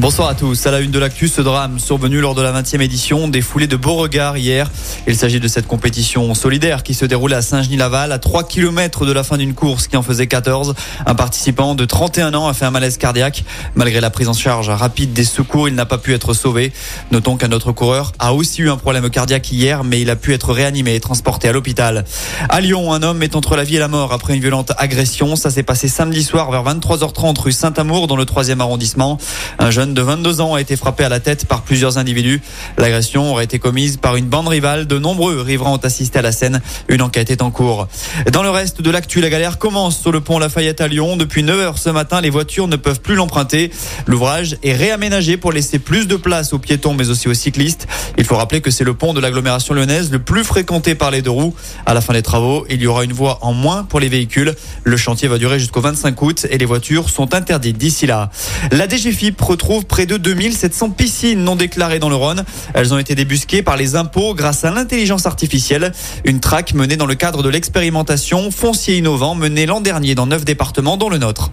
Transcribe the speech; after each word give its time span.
Bonsoir 0.00 0.28
à 0.28 0.34
tous. 0.34 0.66
À 0.66 0.70
la 0.70 0.80
une 0.80 0.90
de 0.90 0.98
l'actu, 0.98 1.28
ce 1.28 1.42
drame 1.42 1.78
survenu 1.78 2.20
lors 2.20 2.34
de 2.34 2.40
la 2.40 2.58
20e 2.58 2.80
édition 2.80 3.28
des 3.28 3.42
foulées 3.42 3.66
de 3.66 3.76
Beauregard 3.76 4.38
hier. 4.38 4.70
Il 5.06 5.14
s'agit 5.14 5.40
de 5.40 5.46
cette 5.46 5.66
compétition 5.66 6.32
solidaire 6.32 6.82
qui 6.82 6.94
se 6.94 7.04
déroulait 7.04 7.36
à 7.36 7.42
Saint-Genis-Laval, 7.42 8.10
à 8.10 8.18
3 8.18 8.44
km 8.44 9.04
de 9.04 9.12
la 9.12 9.22
fin 9.24 9.36
d'une 9.36 9.52
course 9.52 9.88
qui 9.88 9.98
en 9.98 10.02
faisait 10.02 10.26
14. 10.26 10.74
Un 11.04 11.14
participant 11.14 11.74
de 11.74 11.84
31 11.84 12.32
ans 12.32 12.48
a 12.48 12.54
fait 12.54 12.64
un 12.64 12.70
malaise 12.70 12.96
cardiaque. 12.96 13.44
Malgré 13.74 14.00
la 14.00 14.08
prise 14.08 14.28
en 14.28 14.32
charge 14.32 14.70
rapide 14.70 15.12
des 15.12 15.24
secours, 15.24 15.68
il 15.68 15.74
n'a 15.74 15.84
pas 15.84 15.98
pu 15.98 16.14
être 16.14 16.32
sauvé. 16.32 16.72
Notons 17.10 17.36
qu'un 17.36 17.52
autre 17.52 17.72
coureur 17.72 18.12
a 18.18 18.32
aussi 18.32 18.62
eu 18.62 18.70
un 18.70 18.78
problème 18.78 19.10
cardiaque 19.10 19.52
hier, 19.52 19.84
mais 19.84 20.00
il 20.00 20.08
a 20.08 20.16
pu 20.16 20.32
être 20.32 20.54
réanimé 20.54 20.94
et 20.94 21.00
transporté 21.00 21.46
à 21.46 21.52
l'hôpital. 21.52 22.06
À 22.48 22.62
Lyon, 22.62 22.94
un 22.94 23.02
homme 23.02 23.22
est 23.22 23.36
entre 23.36 23.54
la 23.54 23.64
vie 23.64 23.76
et 23.76 23.80
la 23.80 23.88
mort 23.88 24.14
après 24.14 24.34
une 24.34 24.40
violente 24.40 24.72
agression. 24.78 25.36
Ça 25.36 25.50
s'est 25.50 25.62
passé 25.62 25.88
samedi 25.88 26.22
soir 26.22 26.50
vers 26.50 26.64
23h30 26.64 27.38
rue 27.38 27.52
Saint-Amour 27.52 28.06
dans 28.06 28.16
le 28.16 28.24
3e 28.24 28.60
arrondissement. 28.60 29.18
Un 29.58 29.70
jeune 29.70 29.89
de 29.94 30.02
22 30.02 30.40
ans 30.40 30.54
a 30.54 30.60
été 30.60 30.76
frappé 30.76 31.04
à 31.04 31.08
la 31.08 31.20
tête 31.20 31.46
par 31.46 31.62
plusieurs 31.62 31.98
individus. 31.98 32.40
L'agression 32.78 33.30
aurait 33.30 33.44
été 33.44 33.58
commise 33.58 33.96
par 33.96 34.16
une 34.16 34.26
bande 34.26 34.48
rivale. 34.48 34.86
De 34.86 34.98
nombreux 34.98 35.40
riverains 35.40 35.72
ont 35.72 35.76
assisté 35.76 36.18
à 36.18 36.22
la 36.22 36.32
scène. 36.32 36.60
Une 36.88 37.02
enquête 37.02 37.30
est 37.30 37.42
en 37.42 37.50
cours. 37.50 37.88
Dans 38.32 38.42
le 38.42 38.50
reste 38.50 38.82
de 38.82 38.90
l'actu, 38.90 39.20
la 39.20 39.30
galère 39.30 39.58
commence 39.58 39.98
sur 39.98 40.12
le 40.12 40.20
pont 40.20 40.38
Lafayette 40.38 40.80
à 40.80 40.88
Lyon. 40.88 41.16
Depuis 41.16 41.42
9 41.42 41.58
heures 41.60 41.78
ce 41.78 41.90
matin, 41.90 42.20
les 42.20 42.30
voitures 42.30 42.68
ne 42.68 42.76
peuvent 42.76 43.00
plus 43.00 43.14
l'emprunter. 43.14 43.70
L'ouvrage 44.06 44.56
est 44.62 44.74
réaménagé 44.74 45.36
pour 45.36 45.52
laisser 45.52 45.78
plus 45.78 46.06
de 46.06 46.16
place 46.16 46.52
aux 46.52 46.58
piétons 46.58 46.94
mais 46.94 47.10
aussi 47.10 47.28
aux 47.28 47.34
cyclistes. 47.34 47.86
Il 48.18 48.24
faut 48.24 48.36
rappeler 48.36 48.60
que 48.60 48.70
c'est 48.70 48.84
le 48.84 48.94
pont 48.94 49.12
de 49.12 49.20
l'agglomération 49.20 49.74
lyonnaise 49.74 50.10
le 50.10 50.18
plus 50.18 50.44
fréquenté 50.44 50.94
par 50.94 51.10
les 51.10 51.22
deux 51.22 51.30
roues. 51.30 51.54
À 51.86 51.94
la 51.94 52.00
fin 52.00 52.12
des 52.12 52.22
travaux, 52.22 52.66
il 52.70 52.80
y 52.80 52.86
aura 52.86 53.04
une 53.04 53.12
voie 53.12 53.38
en 53.42 53.52
moins 53.52 53.84
pour 53.84 54.00
les 54.00 54.08
véhicules. 54.08 54.54
Le 54.84 54.96
chantier 54.96 55.28
va 55.28 55.38
durer 55.38 55.58
jusqu'au 55.58 55.80
25 55.80 56.20
août 56.22 56.46
et 56.50 56.58
les 56.58 56.64
voitures 56.64 57.10
sont 57.10 57.34
interdites 57.34 57.78
d'ici 57.78 58.06
là. 58.06 58.30
La 58.70 58.88
DGFIP 58.88 59.40
retrouve 59.40 59.79
près 59.84 60.06
de 60.06 60.16
2700 60.16 60.90
piscines 60.90 61.42
non 61.42 61.56
déclarées 61.56 61.98
dans 61.98 62.08
le 62.08 62.14
Rhône. 62.14 62.44
Elles 62.74 62.94
ont 62.94 62.98
été 62.98 63.14
débusquées 63.14 63.62
par 63.62 63.76
les 63.76 63.96
impôts 63.96 64.34
grâce 64.34 64.64
à 64.64 64.70
l'intelligence 64.70 65.26
artificielle. 65.26 65.92
Une 66.24 66.40
traque 66.40 66.74
menée 66.74 66.96
dans 66.96 67.06
le 67.06 67.14
cadre 67.14 67.42
de 67.42 67.48
l'expérimentation 67.48 68.50
foncier 68.50 68.98
innovant 68.98 69.34
menée 69.34 69.66
l'an 69.66 69.80
dernier 69.80 70.14
dans 70.14 70.26
neuf 70.26 70.44
départements 70.44 70.96
dont 70.96 71.08
le 71.08 71.18
nôtre. 71.18 71.52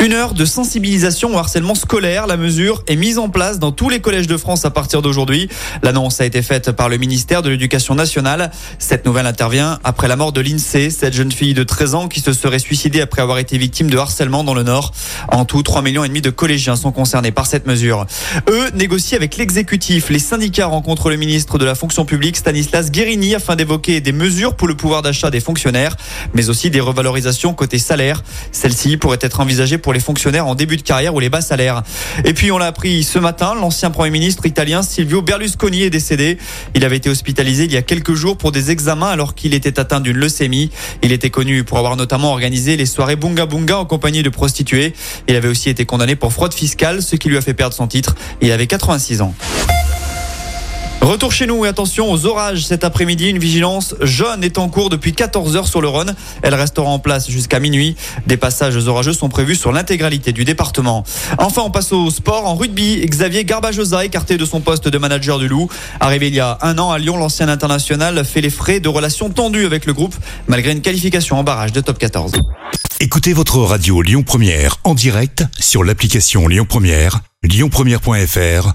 Une 0.00 0.12
heure 0.12 0.32
de 0.32 0.44
sensibilisation 0.44 1.34
au 1.34 1.38
harcèlement 1.38 1.74
scolaire. 1.74 2.28
La 2.28 2.36
mesure 2.36 2.84
est 2.86 2.94
mise 2.94 3.18
en 3.18 3.28
place 3.28 3.58
dans 3.58 3.72
tous 3.72 3.88
les 3.88 3.98
collèges 3.98 4.28
de 4.28 4.36
France 4.36 4.64
à 4.64 4.70
partir 4.70 5.02
d'aujourd'hui. 5.02 5.48
L'annonce 5.82 6.20
a 6.20 6.24
été 6.24 6.40
faite 6.40 6.70
par 6.70 6.88
le 6.88 6.98
ministère 6.98 7.42
de 7.42 7.50
l'Éducation 7.50 7.96
nationale. 7.96 8.52
Cette 8.78 9.04
nouvelle 9.04 9.26
intervient 9.26 9.80
après 9.82 10.06
la 10.06 10.14
mort 10.14 10.30
de 10.30 10.40
l'INSEE, 10.40 10.90
cette 10.90 11.14
jeune 11.14 11.32
fille 11.32 11.52
de 11.52 11.64
13 11.64 11.96
ans 11.96 12.06
qui 12.06 12.20
se 12.20 12.32
serait 12.32 12.60
suicidée 12.60 13.00
après 13.00 13.22
avoir 13.22 13.38
été 13.38 13.58
victime 13.58 13.90
de 13.90 13.98
harcèlement 13.98 14.44
dans 14.44 14.54
le 14.54 14.62
Nord. 14.62 14.92
En 15.32 15.44
tout, 15.44 15.64
3 15.64 15.82
millions 15.82 16.04
et 16.04 16.08
demi 16.08 16.20
de 16.20 16.30
collégiens 16.30 16.76
sont 16.76 16.92
concernés 16.92 17.32
par 17.32 17.46
cette 17.46 17.66
mesure. 17.66 18.06
Eux 18.48 18.70
négocient 18.74 19.16
avec 19.16 19.36
l'exécutif. 19.36 20.10
Les 20.10 20.20
syndicats 20.20 20.66
rencontrent 20.66 21.10
le 21.10 21.16
ministre 21.16 21.58
de 21.58 21.64
la 21.64 21.74
fonction 21.74 22.04
publique, 22.04 22.36
Stanislas 22.36 22.92
Guérini, 22.92 23.34
afin 23.34 23.56
d'évoquer 23.56 24.00
des 24.00 24.12
mesures 24.12 24.54
pour 24.54 24.68
le 24.68 24.76
pouvoir 24.76 25.02
d'achat 25.02 25.32
des 25.32 25.40
fonctionnaires, 25.40 25.96
mais 26.34 26.50
aussi 26.50 26.70
des 26.70 26.80
revalorisations 26.80 27.52
côté 27.52 27.80
salaire. 27.80 28.22
Celles-ci 28.52 28.96
pourraient 28.96 29.18
être 29.20 29.40
envisagées 29.40 29.76
pour 29.76 29.87
pour 29.88 29.94
les 29.94 30.00
fonctionnaires 30.00 30.46
en 30.46 30.54
début 30.54 30.76
de 30.76 30.82
carrière 30.82 31.14
ou 31.14 31.18
les 31.18 31.30
bas 31.30 31.40
salaires. 31.40 31.82
Et 32.26 32.34
puis 32.34 32.52
on 32.52 32.58
l'a 32.58 32.66
appris 32.66 33.02
ce 33.04 33.18
matin, 33.18 33.54
l'ancien 33.54 33.90
Premier 33.90 34.10
ministre 34.10 34.44
italien 34.44 34.82
Silvio 34.82 35.22
Berlusconi 35.22 35.82
est 35.82 35.88
décédé. 35.88 36.36
Il 36.74 36.84
avait 36.84 36.98
été 36.98 37.08
hospitalisé 37.08 37.64
il 37.64 37.72
y 37.72 37.76
a 37.78 37.80
quelques 37.80 38.12
jours 38.12 38.36
pour 38.36 38.52
des 38.52 38.70
examens 38.70 39.08
alors 39.08 39.34
qu'il 39.34 39.54
était 39.54 39.80
atteint 39.80 40.00
d'une 40.00 40.18
leucémie. 40.18 40.68
Il 41.02 41.10
était 41.10 41.30
connu 41.30 41.64
pour 41.64 41.78
avoir 41.78 41.96
notamment 41.96 42.32
organisé 42.32 42.76
les 42.76 42.84
soirées 42.84 43.16
Bunga 43.16 43.46
Bunga 43.46 43.78
en 43.78 43.86
compagnie 43.86 44.22
de 44.22 44.28
prostituées. 44.28 44.92
Il 45.26 45.36
avait 45.36 45.48
aussi 45.48 45.70
été 45.70 45.86
condamné 45.86 46.16
pour 46.16 46.34
fraude 46.34 46.52
fiscale, 46.52 47.00
ce 47.00 47.16
qui 47.16 47.30
lui 47.30 47.38
a 47.38 47.40
fait 47.40 47.54
perdre 47.54 47.74
son 47.74 47.86
titre. 47.86 48.14
Il 48.42 48.52
avait 48.52 48.66
86 48.66 49.22
ans. 49.22 49.34
Retour 51.08 51.32
chez 51.32 51.46
nous 51.46 51.64
et 51.64 51.68
attention 51.68 52.12
aux 52.12 52.26
orages 52.26 52.66
cet 52.66 52.84
après-midi. 52.84 53.30
Une 53.30 53.38
vigilance 53.38 53.94
jaune 54.02 54.44
est 54.44 54.58
en 54.58 54.68
cours 54.68 54.90
depuis 54.90 55.14
14 55.14 55.56
heures 55.56 55.66
sur 55.66 55.80
le 55.80 55.88
Rhône. 55.88 56.14
Elle 56.42 56.54
restera 56.54 56.86
en 56.86 56.98
place 56.98 57.30
jusqu'à 57.30 57.60
minuit. 57.60 57.96
Des 58.26 58.36
passages 58.36 58.76
orageux 58.86 59.14
sont 59.14 59.30
prévus 59.30 59.56
sur 59.56 59.72
l'intégralité 59.72 60.32
du 60.32 60.44
département. 60.44 61.04
Enfin, 61.38 61.62
on 61.64 61.70
passe 61.70 61.92
au 61.92 62.10
sport. 62.10 62.46
En 62.46 62.56
rugby, 62.56 63.00
Xavier 63.06 63.46
Garbajosa, 63.46 64.04
écarté 64.04 64.36
de 64.36 64.44
son 64.44 64.60
poste 64.60 64.86
de 64.86 64.98
manager 64.98 65.38
du 65.38 65.48
Loup. 65.48 65.70
Arrivé 65.98 66.28
il 66.28 66.34
y 66.34 66.40
a 66.40 66.58
un 66.60 66.76
an 66.76 66.90
à 66.90 66.98
Lyon, 66.98 67.16
l'ancien 67.16 67.48
international 67.48 68.22
fait 68.26 68.42
les 68.42 68.50
frais 68.50 68.78
de 68.78 68.90
relations 68.90 69.30
tendues 69.30 69.64
avec 69.64 69.86
le 69.86 69.94
groupe, 69.94 70.14
malgré 70.46 70.72
une 70.72 70.82
qualification 70.82 71.38
en 71.38 71.42
barrage 71.42 71.72
de 71.72 71.80
top 71.80 71.96
14. 71.96 72.32
Écoutez 73.00 73.32
votre 73.32 73.56
radio 73.60 74.02
Lyon 74.02 74.24
Première 74.24 74.76
en 74.84 74.92
direct 74.92 75.42
sur 75.58 75.84
l'application 75.84 76.48
Lyon 76.48 76.66
Première, 76.68 77.20
lyonpremière.fr 77.44 78.74